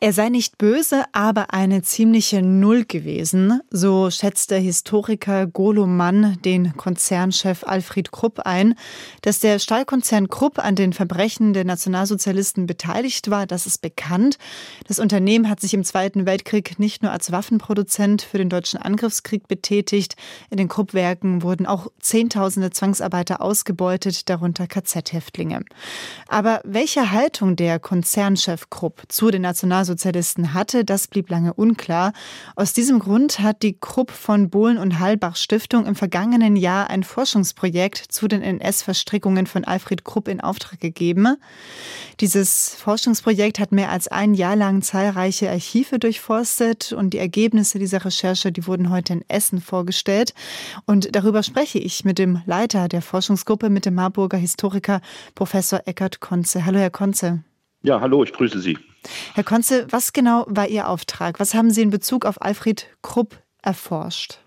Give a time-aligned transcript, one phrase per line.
[0.00, 6.38] Er sei nicht böse, aber eine ziemliche Null gewesen, so schätzt der Historiker Golo Mann
[6.44, 8.76] den Konzernchef Alfred Krupp ein.
[9.22, 14.38] Dass der Stahlkonzern Krupp an den Verbrechen der Nationalsozialisten beteiligt war, das ist bekannt.
[14.86, 19.48] Das Unternehmen hat sich im Zweiten Weltkrieg nicht nur als Waffenproduzent für den deutschen Angriffskrieg
[19.48, 20.14] betätigt.
[20.48, 25.64] In den Krupp-Werken wurden auch Zehntausende Zwangsarbeiter ausgebeutet, darunter KZ-Häftlinge.
[26.28, 32.12] Aber welche Haltung der Konzernchef Krupp zu den Nationalsozialisten Nationalsozialisten hatte, das blieb lange unklar.
[32.56, 37.02] Aus diesem Grund hat die Krupp von Bohlen und Hallbach Stiftung im vergangenen Jahr ein
[37.02, 41.36] Forschungsprojekt zu den NS-Verstrickungen von Alfred Krupp in Auftrag gegeben.
[42.20, 48.04] Dieses Forschungsprojekt hat mehr als ein Jahr lang zahlreiche Archive durchforstet und die Ergebnisse dieser
[48.04, 50.34] Recherche, die wurden heute in Essen vorgestellt.
[50.86, 55.00] Und darüber spreche ich mit dem Leiter der Forschungsgruppe, mit dem Marburger Historiker
[55.34, 56.64] Professor Eckert Konze.
[56.64, 57.42] Hallo, Herr Konze.
[57.82, 58.76] Ja, hallo, ich grüße Sie.
[59.34, 61.38] Herr Konze, was genau war Ihr Auftrag?
[61.38, 64.40] Was haben Sie in Bezug auf Alfred Krupp erforscht?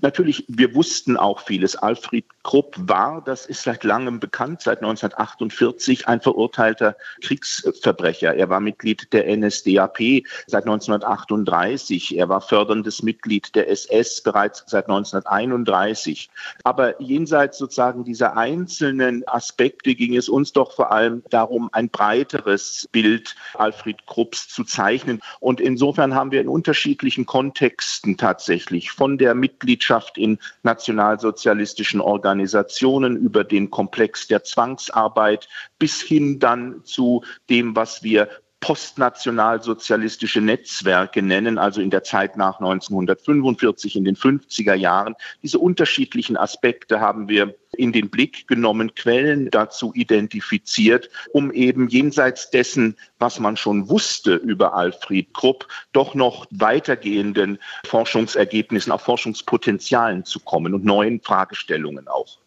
[0.00, 1.76] Natürlich, wir wussten auch vieles.
[1.76, 8.34] Alfred Krupp war, das ist seit langem bekannt, seit 1948 ein verurteilter Kriegsverbrecher.
[8.34, 12.16] Er war Mitglied der NSDAP seit 1938.
[12.16, 16.30] Er war förderndes Mitglied der SS bereits seit 1931.
[16.64, 22.88] Aber jenseits sozusagen dieser einzelnen Aspekte ging es uns doch vor allem darum, ein breiteres
[22.92, 25.20] Bild Alfred Krupps zu zeichnen.
[25.40, 33.16] Und insofern haben wir in unterschiedlichen Kontexten tatsächlich von der Mitglied Mitgliedschaft in nationalsozialistischen Organisationen,
[33.16, 41.58] über den Komplex der Zwangsarbeit bis hin dann zu dem, was wir postnationalsozialistische Netzwerke nennen,
[41.58, 45.14] also in der Zeit nach 1945, in den 50er Jahren.
[45.42, 52.50] Diese unterschiedlichen Aspekte haben wir in den Blick genommen, Quellen dazu identifiziert, um eben jenseits
[52.50, 60.40] dessen, was man schon wusste über Alfred Krupp, doch noch weitergehenden Forschungsergebnissen, auch Forschungspotenzialen zu
[60.40, 62.38] kommen und neuen Fragestellungen auch.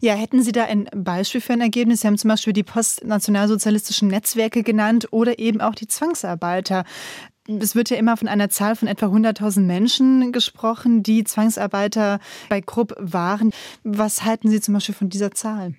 [0.00, 2.00] Ja, hätten Sie da ein Beispiel für ein Ergebnis?
[2.00, 6.84] Sie haben zum Beispiel die postnationalsozialistischen Netzwerke genannt oder eben auch die Zwangsarbeiter.
[7.46, 12.60] Es wird ja immer von einer Zahl von etwa 100.000 Menschen gesprochen, die Zwangsarbeiter bei
[12.60, 13.50] Krupp waren.
[13.82, 15.74] Was halten Sie zum Beispiel von dieser Zahl?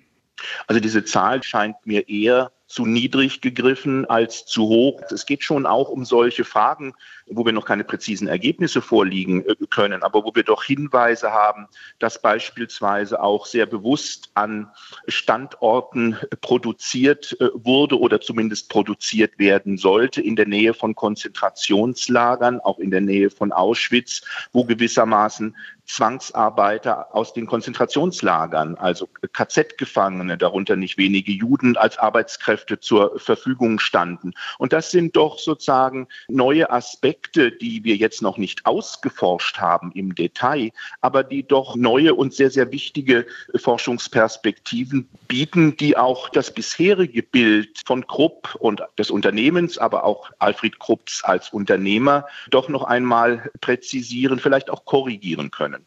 [0.66, 5.00] Also diese Zahl scheint mir eher zu niedrig gegriffen als zu hoch.
[5.10, 6.94] Es geht schon auch um solche Fragen,
[7.26, 11.68] wo wir noch keine präzisen Ergebnisse vorliegen äh, können, aber wo wir doch Hinweise haben,
[11.98, 14.70] dass beispielsweise auch sehr bewusst an
[15.08, 22.78] Standorten produziert äh, wurde oder zumindest produziert werden sollte in der Nähe von Konzentrationslagern, auch
[22.78, 25.54] in der Nähe von Auschwitz, wo gewissermaßen
[25.86, 34.32] Zwangsarbeiter aus den Konzentrationslagern, also KZ-Gefangene, darunter nicht wenige Juden als Arbeitskräfte zur Verfügung standen.
[34.58, 40.14] Und das sind doch sozusagen neue Aspekte, die wir jetzt noch nicht ausgeforscht haben im
[40.14, 40.70] Detail,
[41.00, 47.82] aber die doch neue und sehr, sehr wichtige Forschungsperspektiven bieten, die auch das bisherige Bild
[47.84, 54.38] von Krupp und des Unternehmens, aber auch Alfred Krupps als Unternehmer doch noch einmal präzisieren,
[54.38, 55.84] vielleicht auch korrigieren können.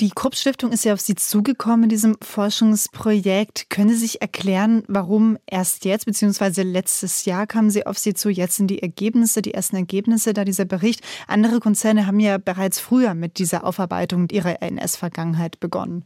[0.00, 3.70] Die Krupp Stiftung ist ja auf Sie zugekommen in diesem Forschungsprojekt.
[3.70, 8.28] Können Sie sich erklären, warum erst jetzt, beziehungsweise letztes Jahr kamen Sie auf Sie zu?
[8.28, 11.00] Jetzt sind die Ergebnisse, die ersten Ergebnisse da, dieser Bericht.
[11.26, 16.04] Andere Konzerne haben ja bereits früher mit dieser Aufarbeitung ihrer NS-Vergangenheit begonnen.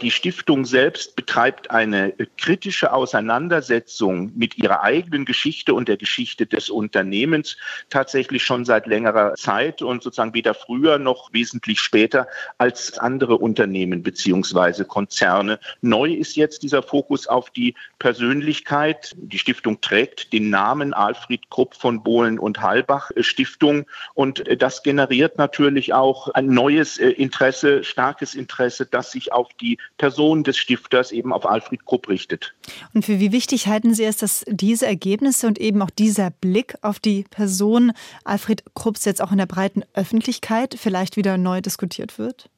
[0.00, 6.70] Die Stiftung selbst betreibt eine kritische Auseinandersetzung mit ihrer eigenen Geschichte und der Geschichte des
[6.70, 7.56] Unternehmens
[7.88, 12.26] tatsächlich schon seit längerer Zeit und sozusagen weder früher noch wesentlich später
[12.58, 15.60] als andere Unternehmen beziehungsweise Konzerne.
[15.80, 19.14] Neu ist jetzt dieser Fokus auf die Persönlichkeit.
[19.16, 25.38] Die Stiftung trägt den Namen Alfred Krupp von Bohlen und Halbach Stiftung und das generiert
[25.38, 31.32] natürlich auch ein neues Interesse, starkes Interesse, das sich auf die Person des Stifters eben
[31.32, 32.54] auf Alfred Krupp richtet.
[32.94, 36.74] Und für wie wichtig halten Sie es, dass diese Ergebnisse und eben auch dieser Blick
[36.82, 37.92] auf die Person
[38.24, 42.48] Alfred Krupps jetzt auch in der breiten Öffentlichkeit vielleicht wieder neu diskutiert wird?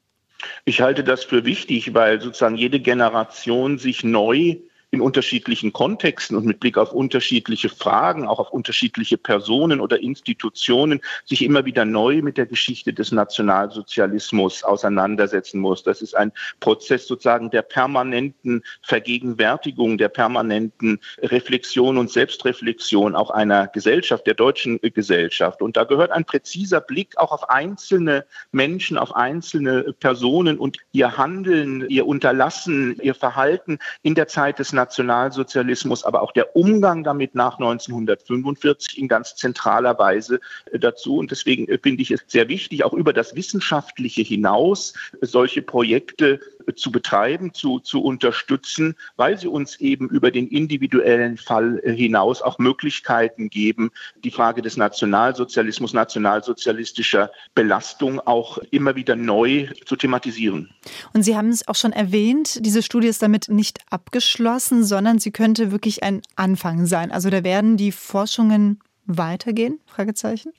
[0.65, 4.57] Ich halte das für wichtig, weil sozusagen jede Generation sich neu
[4.94, 11.00] in unterschiedlichen Kontexten und mit Blick auf unterschiedliche Fragen, auch auf unterschiedliche Personen oder Institutionen,
[11.25, 15.82] sich immer wieder neu mit der Geschichte des Nationalsozialismus auseinandersetzen muss.
[15.82, 23.67] Das ist ein Prozess sozusagen der permanenten Vergegenwärtigung, der permanenten Reflexion und Selbstreflexion auch einer
[23.67, 25.61] Gesellschaft, der deutschen Gesellschaft.
[25.61, 31.17] Und da gehört ein präziser Blick auch auf einzelne Menschen, auf einzelne Personen und ihr
[31.19, 37.05] Handeln, ihr Unterlassen, ihr Verhalten in der Zeit des Nationalismus Nationalsozialismus, aber auch der Umgang
[37.05, 40.41] damit nach 1945 in ganz zentraler Weise
[40.73, 41.17] äh, dazu.
[41.17, 44.93] Und deswegen äh, finde ich es sehr wichtig, auch über das Wissenschaftliche hinaus
[45.23, 46.41] solche Projekte
[46.77, 52.59] zu betreiben, zu, zu unterstützen, weil sie uns eben über den individuellen Fall hinaus auch
[52.59, 53.91] Möglichkeiten geben,
[54.23, 60.71] die Frage des Nationalsozialismus, nationalsozialistischer Belastung auch immer wieder neu zu thematisieren.
[61.13, 65.31] Und Sie haben es auch schon erwähnt, diese Studie ist damit nicht abgeschlossen, sondern sie
[65.31, 67.12] könnte wirklich ein Anfang sein.
[67.12, 69.79] Also da werden die Forschungen weitergehen?
[69.87, 70.53] Fragezeichen.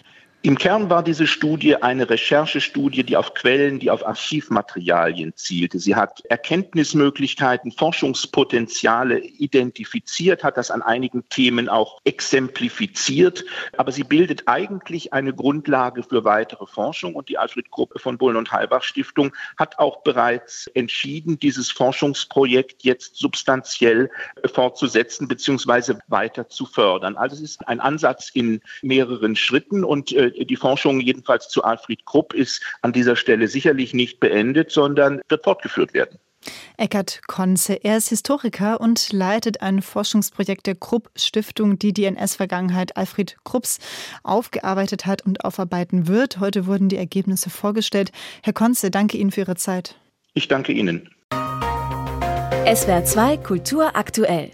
[0.45, 5.79] Im Kern war diese Studie eine Recherchestudie, die auf Quellen, die auf Archivmaterialien zielte.
[5.79, 13.43] Sie hat Erkenntnismöglichkeiten, Forschungspotenziale identifiziert, hat das an einigen Themen auch exemplifiziert.
[13.75, 17.15] Aber sie bildet eigentlich eine Grundlage für weitere Forschung.
[17.15, 22.83] Und die Alfred Gruppe von Bullen und Halbach Stiftung hat auch bereits entschieden, dieses Forschungsprojekt
[22.83, 24.11] jetzt substanziell
[24.53, 25.95] fortzusetzen bzw.
[26.07, 27.17] weiter zu fördern.
[27.17, 32.05] Also es ist ein Ansatz in mehreren Schritten und äh, die Forschung jedenfalls zu Alfred
[32.05, 36.19] Krupp ist an dieser Stelle sicherlich nicht beendet, sondern wird fortgeführt werden.
[36.77, 42.97] Eckart Konze, er ist Historiker und leitet ein Forschungsprojekt der Krupp Stiftung, die die NS-Vergangenheit
[42.97, 43.79] Alfred Krupps
[44.23, 46.39] aufgearbeitet hat und aufarbeiten wird.
[46.39, 48.11] Heute wurden die Ergebnisse vorgestellt.
[48.43, 49.95] Herr Konze, danke Ihnen für Ihre Zeit.
[50.33, 51.09] Ich danke Ihnen.
[52.73, 54.51] SWR 2 Kultur aktuell.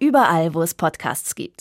[0.00, 1.54] Überall, wo es Podcasts gibt.